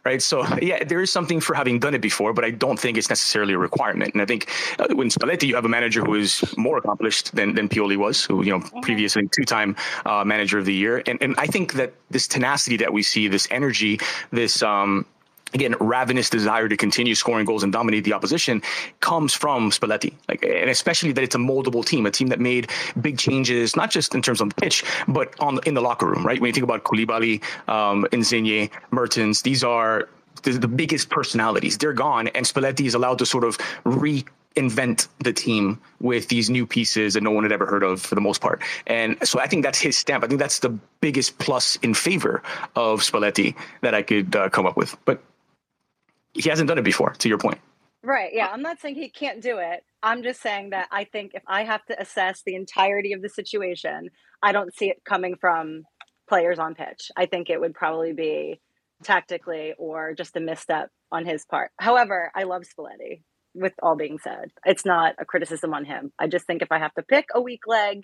[0.05, 2.97] Right, so yeah, there is something for having done it before, but I don't think
[2.97, 4.13] it's necessarily a requirement.
[4.13, 7.55] And I think uh, when Spalletti, you have a manager who is more accomplished than,
[7.55, 11.03] than Pioli was, who you know previously two-time uh, manager of the year.
[11.05, 13.99] And and I think that this tenacity that we see, this energy,
[14.31, 15.05] this um,
[15.53, 18.61] again ravenous desire to continue scoring goals and dominate the opposition
[18.99, 20.13] comes from Spalletti.
[20.27, 22.69] Like and especially that it's a moldable team, a team that made
[23.01, 26.25] big changes, not just in terms of the pitch, but on in the locker room.
[26.25, 30.09] Right when you think about Koulibaly, um, Insigne, Mertens, these are
[30.43, 31.77] the, the biggest personalities.
[31.77, 36.65] They're gone, and Spalletti is allowed to sort of reinvent the team with these new
[36.65, 38.61] pieces that no one had ever heard of for the most part.
[38.87, 40.23] And so I think that's his stamp.
[40.23, 40.69] I think that's the
[41.01, 42.41] biggest plus in favor
[42.75, 44.95] of Spalletti that I could uh, come up with.
[45.05, 45.21] But
[46.39, 47.59] he hasn't done it before, to your point.
[48.03, 48.31] Right.
[48.33, 48.47] Yeah.
[48.47, 49.83] I'm not saying he can't do it.
[50.01, 53.29] I'm just saying that I think if I have to assess the entirety of the
[53.29, 54.09] situation,
[54.41, 55.83] I don't see it coming from
[56.27, 57.11] players on pitch.
[57.17, 58.61] I think it would probably be
[59.03, 61.71] tactically or just a misstep on his part.
[61.77, 63.23] However, I love Spalletti.
[63.55, 66.13] With all being said, it's not a criticism on him.
[66.19, 68.03] I just think if I have to pick a weak leg,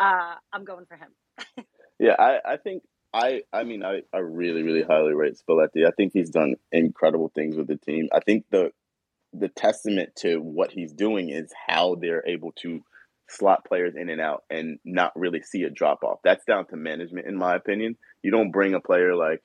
[0.00, 1.64] uh, I'm going for him.
[2.00, 5.86] Yeah, I, I think I I mean I, I really, really highly rate Spalletti.
[5.86, 8.08] I think he's done incredible things with the team.
[8.12, 8.72] I think the
[9.32, 12.82] the testament to what he's doing is how they're able to
[13.28, 16.18] slot players in and out and not really see a drop off.
[16.24, 17.96] That's down to management in my opinion.
[18.22, 19.42] You don't bring a player like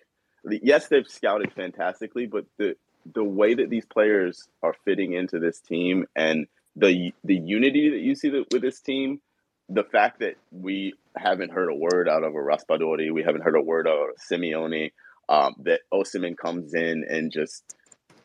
[0.50, 2.76] yes, they've scouted fantastically, but the
[3.14, 8.00] the way that these players are fitting into this team and the the unity that
[8.00, 9.22] you see with this team,
[9.70, 13.56] the fact that we haven't heard a word out of a Raspadori, we haven't heard
[13.56, 14.92] a word out of Simeone,
[15.28, 17.64] um, that Osimhen comes in and just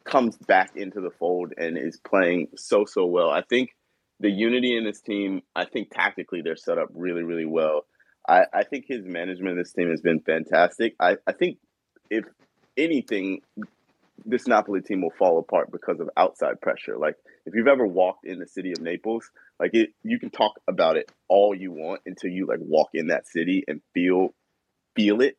[0.05, 3.31] comes back into the fold and is playing so so well.
[3.31, 3.71] I think
[4.19, 7.87] the unity in this team, I think tactically they're set up really really well.
[8.29, 10.95] I, I think his management of this team has been fantastic.
[11.01, 11.59] I, I think
[12.11, 12.25] if
[12.77, 13.41] anything,
[14.27, 16.99] this Napoli team will fall apart because of outside pressure.
[16.99, 20.59] Like if you've ever walked in the city of Naples, like it, you can talk
[20.67, 24.35] about it all you want until you like walk in that city and feel
[24.97, 25.37] feel it.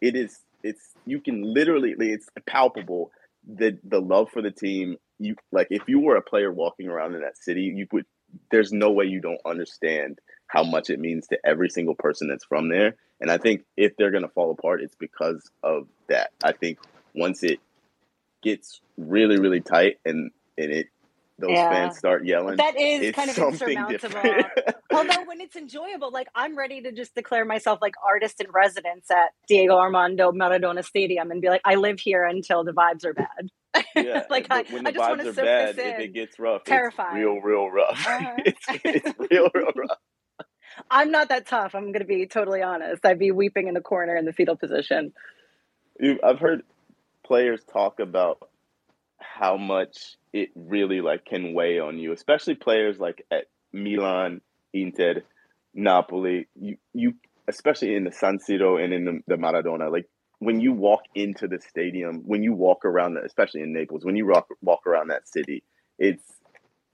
[0.00, 3.10] It is it's you can literally it's palpable
[3.46, 4.96] the the love for the team.
[5.18, 8.04] You like if you were a player walking around in that city, you would.
[8.50, 12.46] There's no way you don't understand how much it means to every single person that's
[12.46, 12.96] from there.
[13.20, 16.30] And I think if they're going to fall apart, it's because of that.
[16.42, 16.78] I think
[17.14, 17.60] once it
[18.42, 20.86] gets really, really tight and and it
[21.42, 21.70] those yeah.
[21.70, 22.56] fans start yelling.
[22.56, 24.20] That is kind of insurmountable.
[24.92, 29.10] Although when it's enjoyable, like I'm ready to just declare myself like artist in residence
[29.10, 33.12] at Diego Armando Maradona Stadium and be like, I live here until the vibes are
[33.12, 33.84] bad.
[33.96, 37.16] Yeah, like I, when the I just vibes are bad, if it gets rough, terrifying,
[37.16, 38.06] real, real rough.
[38.06, 38.34] Uh-huh.
[38.38, 39.98] it's, it's real, real rough.
[40.90, 41.74] I'm not that tough.
[41.74, 43.04] I'm going to be totally honest.
[43.04, 45.12] I'd be weeping in the corner in the fetal position.
[46.22, 46.62] I've heard
[47.24, 48.48] players talk about
[49.22, 54.40] how much it really like can weigh on you, especially players like at Milan,
[54.72, 55.22] Inter,
[55.74, 56.48] Napoli.
[56.54, 57.14] You you
[57.48, 60.08] especially in the San Siro and in the, the Maradona, like
[60.38, 64.16] when you walk into the stadium, when you walk around, the, especially in Naples, when
[64.16, 65.62] you walk walk around that city,
[65.98, 66.24] it's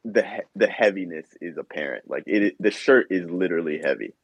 [0.05, 2.09] the the heaviness is apparent.
[2.09, 4.15] Like it, the shirt is literally heavy.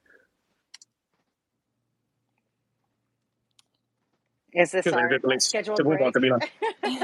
[4.55, 6.21] Is this our scheduled to move on to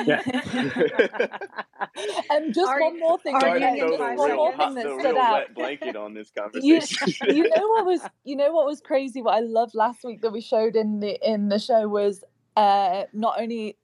[0.07, 0.23] yeah.
[2.31, 3.35] and just Are, one more thing.
[3.35, 5.53] Are just one more thing that stood out.
[5.55, 7.13] Blanket on this conversation.
[7.27, 9.21] You, you know what was you know what was crazy?
[9.21, 12.23] What I loved last week that we showed in the in the show was
[12.57, 13.77] uh, not only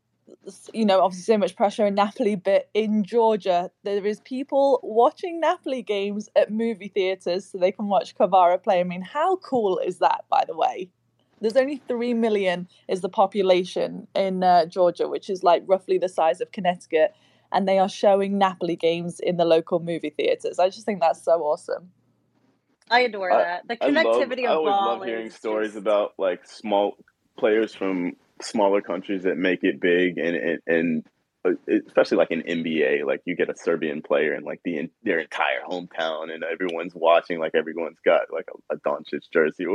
[0.72, 5.40] you know, obviously so much pressure in Napoli, but in Georgia, there is people watching
[5.40, 8.80] Napoli games at movie theaters so they can watch Kvara play.
[8.80, 10.90] I mean, how cool is that, by the way?
[11.40, 16.08] There's only 3 million is the population in uh, Georgia, which is like roughly the
[16.08, 17.14] size of Connecticut.
[17.52, 20.58] And they are showing Napoli games in the local movie theaters.
[20.58, 21.90] I just think that's so awesome.
[22.90, 23.66] I adore that.
[23.68, 25.78] The connectivity I love, of I always love hearing stories just...
[25.78, 26.96] about like small
[27.38, 31.06] players from smaller countries that make it big and and, and
[31.86, 35.62] especially like in NBA, like you get a Serbian player and like the their entire
[35.68, 39.66] hometown and everyone's watching, like everyone's got like a, a Doncic jersey.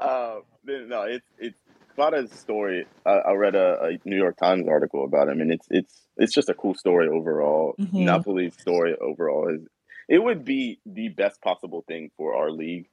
[0.00, 1.58] uh, no, it's it's
[1.96, 2.86] Kvara's story.
[3.06, 6.32] I, I read a, a, New York Times article about him, and it's it's it's
[6.32, 7.74] just a cool story overall.
[7.80, 8.04] Mm-hmm.
[8.04, 9.66] Napoli's story overall is
[10.08, 12.86] it would be the best possible thing for our league,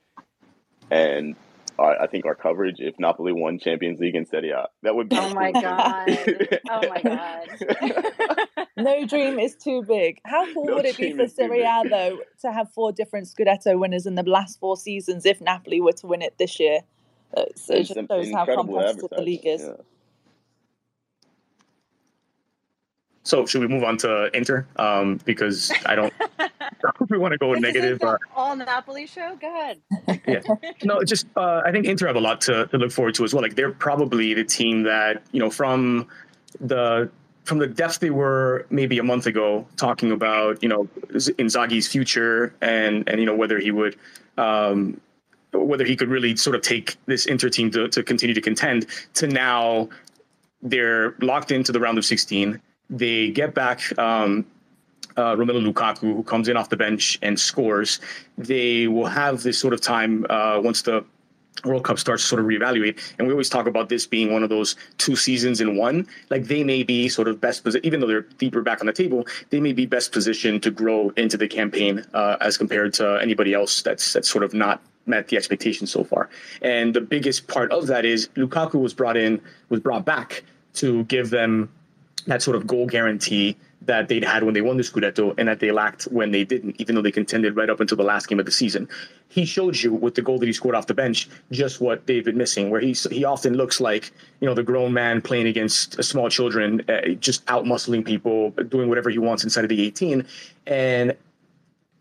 [0.90, 1.36] and
[1.84, 4.68] I think our coverage if Napoli won Champions League in Serie A.
[4.84, 5.18] That would be.
[5.18, 6.10] Oh my god!
[6.70, 8.68] oh my god!
[8.78, 10.20] no dream is too big.
[10.26, 13.80] How cool no would it be for Serie A though to have four different Scudetto
[13.80, 16.82] winners in the last four seasons if Napoli were to win it this year?
[17.36, 19.62] It's, it just shows how competitive the league is.
[19.62, 19.74] Yeah.
[23.24, 24.66] So should we move on to Inter?
[24.78, 26.14] Um, because I don't.
[27.10, 28.02] we want to go negative.
[28.02, 29.38] Uh, all Napoli show.
[29.40, 29.82] Go ahead.
[30.28, 30.42] yeah.
[30.84, 33.34] No, just uh, I think Inter have a lot to, to look forward to as
[33.34, 33.44] well.
[33.44, 36.08] Like they're probably the team that you know from
[36.60, 37.10] the
[37.44, 42.56] from the depths they were maybe a month ago, talking about you know Inzaghi's future
[42.62, 43.98] and and you know whether he would.
[44.38, 45.00] Um,
[45.54, 48.86] whether he could really sort of take this Inter team to, to continue to contend
[49.16, 49.90] to now
[50.62, 54.46] they're locked into the round of 16 they get back um,
[55.18, 58.00] uh, Romelu Lukaku, who comes in off the bench and scores.
[58.38, 61.04] They will have this sort of time uh, once the
[61.66, 62.98] World Cup starts to sort of reevaluate.
[63.18, 66.08] And we always talk about this being one of those two seasons in one.
[66.30, 68.94] Like they may be sort of best position, even though they're deeper back on the
[68.94, 73.20] table, they may be best positioned to grow into the campaign uh, as compared to
[73.22, 76.30] anybody else that's that's sort of not met the expectations so far.
[76.62, 80.44] And the biggest part of that is Lukaku was brought in, was brought back
[80.76, 81.70] to give them
[82.28, 85.60] that sort of goal guarantee that they'd had when they won the Scudetto and that
[85.60, 88.40] they lacked when they didn't, even though they contended right up until the last game
[88.40, 88.88] of the season.
[89.28, 92.24] He showed you with the goal that he scored off the bench just what they've
[92.24, 96.02] been missing, where he's, he often looks like, you know, the grown man playing against
[96.04, 100.28] small children, uh, just out muscling people, doing whatever he wants inside of the 18.
[100.68, 101.16] And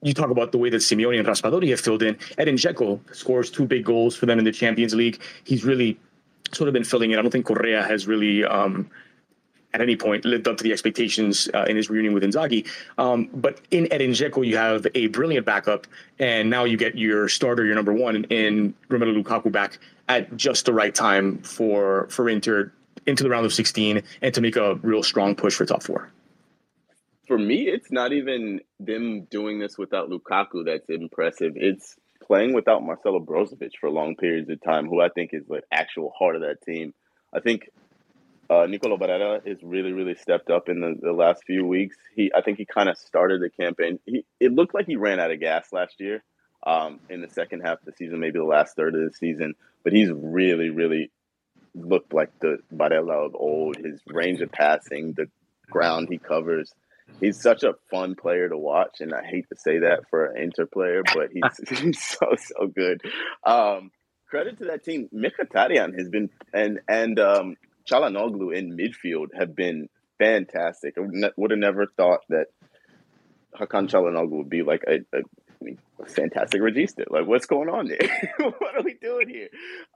[0.03, 2.19] you talk about the way that Simeone and Raspadori have filled in.
[2.37, 5.21] Edin Dzeko scores two big goals for them in the Champions League.
[5.45, 5.99] He's really
[6.53, 7.19] sort of been filling in.
[7.19, 8.91] I don't think Correa has really um,–
[9.73, 12.69] at any point lived up to the expectations uh, in his reunion with Inzaghi.
[12.99, 15.87] Um, but in Edin Dzeko, you have a brilliant backup,
[16.19, 19.79] and now you get your starter, your number one, in Romelu Lukaku back
[20.09, 22.73] at just the right time for for Inter
[23.07, 26.11] into the round of 16 and to make a real strong push for top four.
[27.27, 31.53] For me, it's not even them doing this without Lukaku that's impressive.
[31.57, 35.63] It's playing without Marcelo Brozovic for long periods of time, who I think is the
[35.73, 36.93] actual heart of that team.
[37.33, 37.71] I think
[38.51, 41.97] uh, Nicolo Barella is really, really stepped up in the, the last few weeks.
[42.17, 44.01] He, I think he kind of started the campaign.
[44.05, 46.25] He, it looked like he ran out of gas last year
[46.67, 49.55] um, in the second half of the season, maybe the last third of the season.
[49.85, 51.13] But he's really, really
[51.77, 53.77] looked like the Barella of old.
[53.77, 55.27] His range of passing, the
[55.71, 56.75] ground he covers.
[57.21, 60.43] He's such a fun player to watch, and I hate to say that for an
[60.43, 63.03] Inter player, but he's, he's so so good.
[63.45, 63.91] Um,
[64.29, 65.09] credit to that team.
[65.15, 67.57] Mkhitaryan has been and and um,
[67.89, 70.95] Calhanoglu in midfield have been fantastic.
[70.99, 72.47] I would have never thought that
[73.59, 75.23] Hakan Calhanoglu would be like a, a,
[76.03, 77.05] a fantastic regista.
[77.09, 78.33] Like, what's going on there?
[78.59, 79.49] what are we doing here?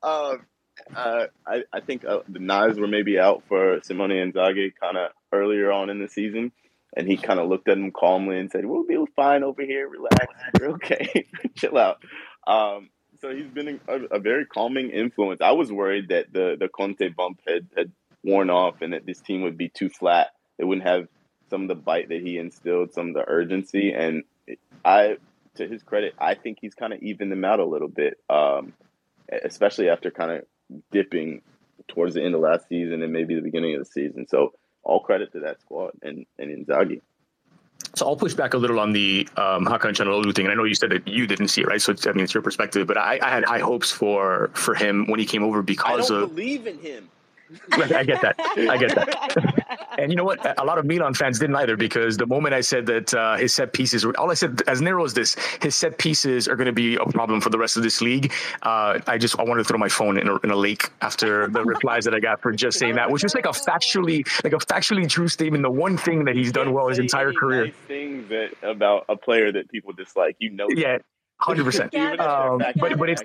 [0.03, 0.47] Um,
[0.95, 5.13] uh, I, I think uh, the knives were maybe out for Simone Inzaghi kind of
[5.33, 6.53] earlier on in the season.
[6.97, 9.89] And he kind of looked at him calmly and said, "We'll be fine over here.
[9.89, 10.27] Relax.
[10.61, 11.27] We're okay.
[11.57, 12.01] Chill out."
[12.47, 12.91] Um,
[13.25, 15.41] so he's been a, a, very calming influence.
[15.41, 17.91] I was worried that the the Conte bump had had
[18.23, 20.33] worn off and that this team would be too flat.
[20.59, 21.09] It wouldn't have
[21.49, 24.25] some of the bite that he instilled, some of the urgency, and
[24.85, 25.17] I,
[25.55, 28.75] to his credit, I think he's kind of evened them out a little bit, um,
[29.43, 30.45] especially after kind of
[30.91, 31.41] dipping
[31.89, 34.27] towards the end of last season and maybe the beginning of the season.
[34.29, 34.53] So
[34.83, 37.01] all credit to that squad and and Inzaghi.
[37.95, 39.97] So I'll push back a little on the um, Hakan
[40.35, 40.47] thing.
[40.47, 41.81] And I know you said that you didn't see it, right?
[41.81, 42.87] So I mean, it's your perspective.
[42.87, 46.15] But I, I had high hopes for for him when he came over because I
[46.15, 47.09] don't of believe in him.
[47.73, 48.37] I get that.
[48.39, 49.54] I get that.
[49.99, 50.59] and you know what?
[50.61, 53.55] A lot of Milan fans didn't either because the moment I said that uh, his
[53.55, 56.67] set pieces, were, all I said as narrow as this, his set pieces are going
[56.67, 58.33] to be a problem for the rest of this league.
[58.63, 61.49] Uh, I just I wanted to throw my phone in a, in a lake after
[61.49, 64.53] the replies that I got for just saying that, which was like a factually like
[64.53, 65.63] a factually true statement.
[65.63, 67.67] The one thing that he's done well his entire career.
[67.67, 70.67] Nice things that about a player that people dislike, you know.
[70.69, 70.99] Yeah,
[71.39, 71.95] hundred percent.
[71.95, 73.23] Um, but but it's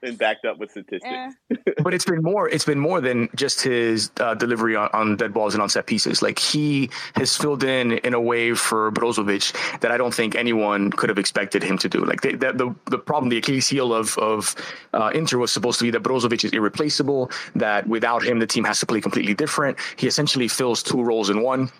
[0.00, 1.04] been backed up with statistics.
[1.50, 1.56] Eh.
[1.82, 2.48] but it's been more.
[2.48, 5.86] It's been more than just his uh, delivery on, on, dead balls and on set
[5.86, 6.22] pieces.
[6.22, 10.90] Like he has filled in in a way for Brozovic that I don't think anyone
[10.90, 12.04] could have expected him to do.
[12.04, 14.54] Like the the, the problem, the Achilles heel of of
[14.92, 17.30] uh, Inter was supposed to be that Brozovic is irreplaceable.
[17.54, 19.78] That without him, the team has to play completely different.
[19.96, 21.70] He essentially fills two roles in one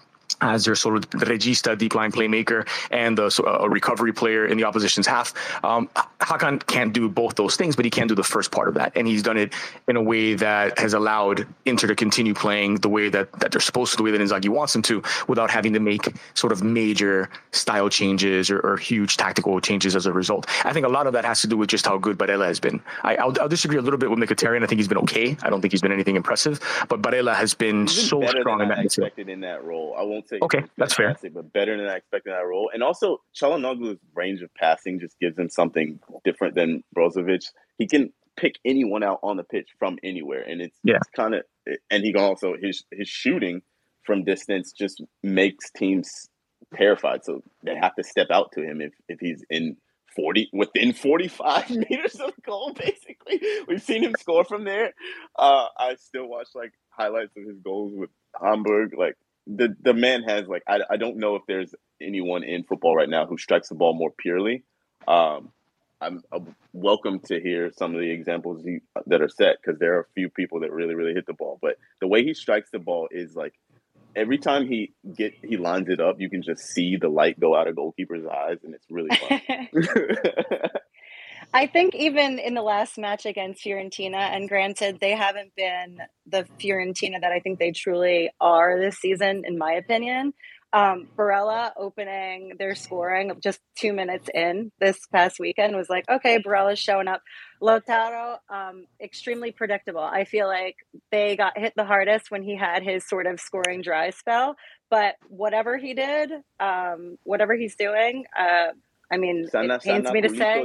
[0.41, 4.65] as their sort of regista deep line playmaker and a, a recovery player in the
[4.65, 5.35] opposition's half.
[5.65, 5.89] Um,
[6.21, 8.93] Hakan can't do both those things, but he can do the first part of that,
[8.95, 9.53] and he's done it
[9.89, 13.61] in a way that has allowed Inter to continue playing the way that, that they're
[13.61, 16.63] supposed to, the way that Inzaghi wants them to, without having to make sort of
[16.63, 20.47] major style changes or, or huge tactical changes as a result.
[20.65, 22.61] I think a lot of that has to do with just how good Barella has
[22.61, 22.81] been.
[23.03, 24.63] I, will disagree a little bit with Mkhitaryan.
[24.63, 25.37] I think he's been okay.
[25.43, 28.69] I don't think he's been anything impressive, but Barella has been, been so strong in
[28.69, 28.85] that.
[28.85, 29.95] Expected in that role.
[29.99, 32.71] I won't say okay, that's fair, but better than I expected in that role.
[32.73, 37.45] And also, Calhanoglu's range of passing just gives him something different than Brozovic.
[37.79, 40.97] He can pick anyone out on the pitch from anywhere, and it's, yeah.
[40.97, 41.43] it's kind of.
[41.91, 43.63] And he can also his his shooting
[44.05, 46.29] from distance just makes teams
[46.75, 47.25] terrified.
[47.25, 49.77] So they have to step out to him if if he's in
[50.17, 54.93] 40 within 45 meters of goal basically we've seen him score from there
[55.39, 58.11] uh i still watch like highlights of his goals with
[58.43, 59.15] hamburg like
[59.57, 63.09] the the man has like I, I don't know if there's anyone in football right
[63.09, 64.63] now who strikes the ball more purely.
[65.09, 65.51] Um,
[66.03, 69.97] I'm, I'm, welcome to hear some of the examples he, that are set because there
[69.97, 71.59] are a few people that really really hit the ball.
[71.61, 73.55] But the way he strikes the ball is like
[74.15, 77.57] every time he get he lines it up, you can just see the light go
[77.57, 79.41] out of goalkeeper's eyes, and it's really fun.
[81.53, 86.47] I think even in the last match against Fiorentina, and granted, they haven't been the
[86.61, 90.33] Fiorentina that I think they truly are this season, in my opinion.
[90.73, 96.39] Um, Barella opening their scoring just two minutes in this past weekend was like, okay,
[96.41, 97.23] Barella's showing up.
[97.61, 100.01] Lautaro, um, extremely predictable.
[100.01, 100.77] I feel like
[101.11, 104.55] they got hit the hardest when he had his sort of scoring dry spell.
[104.89, 106.31] But whatever he did,
[106.61, 108.69] um, whatever he's doing, uh,
[109.13, 110.65] I mean, sana, it pains me to say,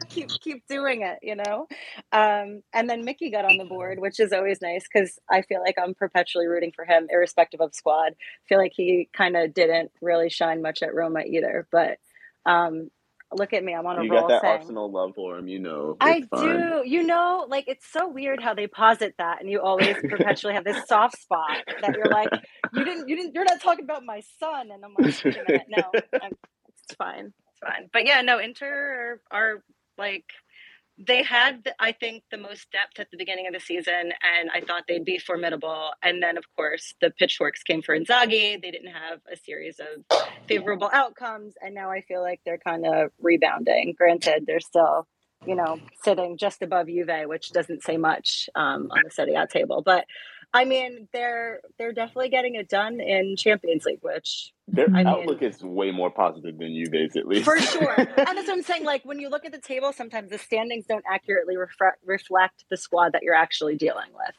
[0.08, 1.68] keep keep doing it, you know.
[2.10, 5.60] Um, and then Mickey got on the board, which is always nice because I feel
[5.60, 8.14] like I'm perpetually rooting for him, irrespective of squad.
[8.14, 11.98] I feel like he kind of didn't really shine much at Roma either, but
[12.46, 12.90] um,
[13.34, 14.22] look at me, I'm on a you roll.
[14.22, 15.96] You got that saying, Arsenal love for him, you know.
[16.00, 16.56] I fine.
[16.56, 16.82] do.
[16.84, 20.64] You know, like it's so weird how they posit that, and you always perpetually have
[20.64, 22.28] this soft spot that you're like,
[22.72, 25.44] you didn't, you didn't, you're not talking about my son, and I'm like, wait a
[25.48, 25.92] minute, no.
[26.20, 26.32] I'm,
[26.84, 27.32] it's fine.
[27.50, 27.88] It's fine.
[27.92, 29.64] But yeah, no, Inter are, are
[29.98, 30.24] like
[30.98, 34.60] they had I think the most depth at the beginning of the season, and I
[34.60, 35.90] thought they'd be formidable.
[36.02, 38.60] And then, of course, the pitchforks came for Inzaghi.
[38.60, 42.86] They didn't have a series of favorable outcomes, and now I feel like they're kind
[42.86, 43.94] of rebounding.
[43.96, 45.06] Granted, they're still
[45.46, 49.46] you know sitting just above Juve, which doesn't say much um, on the Serie A
[49.46, 50.04] table, but
[50.54, 55.40] I mean, they're they're definitely getting it done in Champions League, which their I outlook
[55.40, 57.44] mean, is way more positive than you guys, at least.
[57.44, 57.94] for sure.
[57.98, 58.84] and that's what I'm saying.
[58.84, 62.76] Like when you look at the table, sometimes the standings don't accurately refre- reflect the
[62.76, 64.34] squad that you're actually dealing with.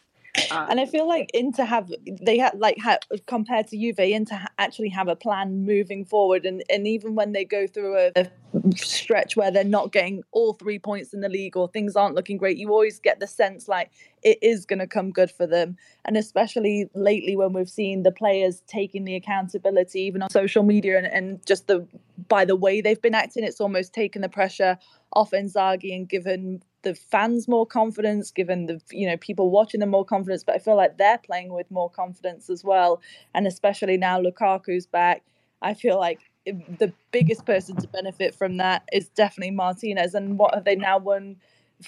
[0.52, 4.36] Um, And I feel like Inter have they had like ha- compared to Juve, Inter
[4.36, 8.12] ha- actually have a plan moving forward, and and even when they go through a,
[8.16, 8.28] a
[8.76, 12.38] stretch where they're not getting all three points in the league or things aren't looking
[12.38, 13.92] great, you always get the sense like
[14.24, 15.76] it is going to come good for them.
[16.06, 20.98] And especially lately when we've seen the players taking the accountability, even on social media,
[20.98, 21.88] and, and just the
[22.28, 24.80] by the way they've been acting, it's almost taken the pressure
[25.14, 29.90] off Inzaghi and given the fans more confidence, given the you know people watching them
[29.90, 30.44] more confidence.
[30.44, 33.02] But I feel like they're playing with more confidence as well,
[33.34, 35.24] and especially now Lukaku's back,
[35.62, 40.14] I feel like the biggest person to benefit from that is definitely Martinez.
[40.14, 41.38] And what have they now won?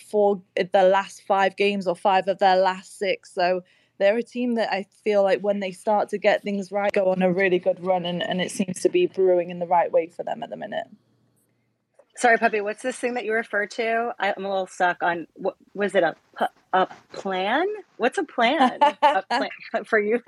[0.10, 3.34] For the last five games or five of their last six.
[3.34, 3.64] So
[3.98, 7.12] they're a team that I feel like when they start to get things right, go
[7.12, 9.92] on a really good run, and, and it seems to be brewing in the right
[9.92, 10.88] way for them at the minute.
[12.18, 12.62] Sorry, Poppy.
[12.62, 14.14] What's this thing that you refer to?
[14.18, 15.28] I, I'm a little stuck on.
[15.34, 16.04] What was it?
[16.04, 16.16] A
[16.72, 17.66] a plan?
[17.98, 18.80] What's a plan?
[18.82, 19.50] a plan
[19.86, 20.22] for you?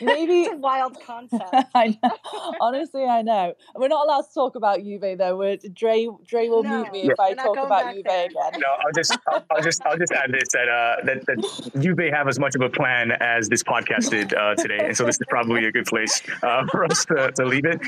[0.00, 1.44] Maybe- it's a wild concept.
[1.74, 2.54] I know.
[2.60, 3.54] Honestly, I know.
[3.74, 5.36] We're not allowed to talk about Juve though.
[5.36, 8.26] We're, Dre Dre will No, mute me if I talk about back Juve there.
[8.26, 8.60] again.
[8.60, 11.94] No, I'll just I'll, I'll just I'll just add this that uh that, that you
[11.94, 15.04] may have as much of a plan as this podcast did uh, today, and so
[15.04, 17.80] this is probably a good place uh, for us to, to leave it.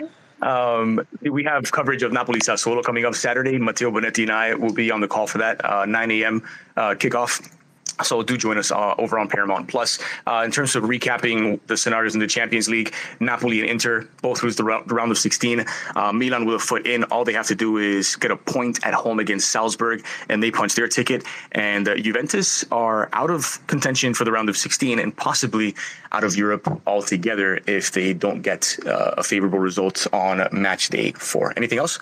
[0.43, 3.59] Um, we have coverage of Napoli Sassuolo coming up Saturday.
[3.59, 6.43] Matteo Bonetti and I will be on the call for that uh, 9 a.m.
[6.77, 7.51] Uh, kickoff.
[8.03, 9.99] So do join us uh, over on Paramount Plus.
[10.27, 14.43] Uh, in terms of recapping the scenarios in the Champions League, Napoli and Inter both
[14.43, 15.65] lose the, rou- the round of 16.
[15.95, 17.05] Uh, Milan with a foot in.
[17.05, 20.51] All they have to do is get a point at home against Salzburg, and they
[20.51, 21.25] punch their ticket.
[21.53, 25.75] And uh, Juventus are out of contention for the round of 16 and possibly
[26.13, 31.13] out of Europe altogether if they don't get uh, a favorable result on match day
[31.13, 31.53] four.
[31.57, 31.99] Anything else?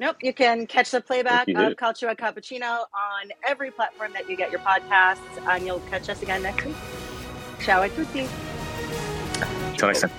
[0.00, 0.16] Nope.
[0.22, 1.76] You can catch the playback of it.
[1.76, 5.18] Calcio Cappuccino on every platform that you get your podcasts,
[5.48, 6.76] and you'll catch us again next week.
[7.60, 8.28] Ciao a tutti.
[9.70, 10.10] Until next time.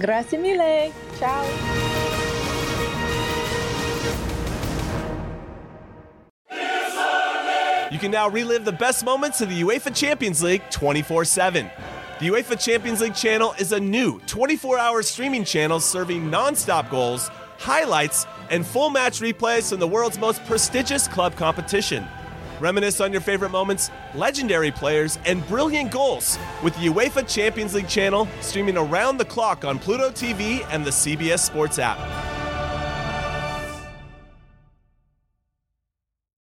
[0.00, 0.92] Grazie mille.
[1.18, 1.92] Ciao.
[7.92, 11.70] You can now relive the best moments of the UEFA Champions League 24 7.
[12.20, 16.88] The UEFA Champions League channel is a new 24 hour streaming channel serving non stop
[16.88, 17.30] goals,
[17.62, 22.06] highlights, and full match replays from the world's most prestigious club competition.
[22.60, 27.88] Reminisce on your favorite moments, legendary players, and brilliant goals with the UEFA Champions League
[27.88, 32.31] channel streaming around the clock on Pluto TV and the CBS Sports app.